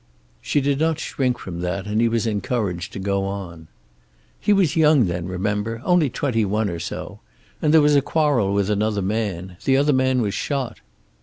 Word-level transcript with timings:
She 0.41 0.61
did 0.61 0.79
not 0.79 0.97
shrink 0.99 1.37
from 1.37 1.59
that, 1.61 1.85
and 1.85 2.01
he 2.01 2.07
was 2.07 2.25
encouraged 2.25 2.91
to 2.93 2.97
go 2.99 3.23
on. 3.25 3.67
"He 4.39 4.51
was 4.51 4.75
young 4.75 5.05
then, 5.05 5.27
remember. 5.27 5.79
Only 5.85 6.09
twenty 6.09 6.43
one 6.43 6.69
or 6.71 6.79
so. 6.79 7.19
And 7.61 7.71
there 7.71 7.81
was 7.83 7.95
a 7.95 8.01
quarrel 8.01 8.51
with 8.51 8.71
another 8.71 9.03
man. 9.03 9.57
The 9.63 9.77
other 9.77 9.93
man 9.93 10.23
was 10.23 10.33
shot." 10.33 10.79